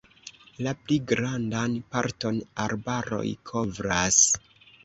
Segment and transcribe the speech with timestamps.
[0.67, 4.23] La pli grandan parton arbaroj kovras.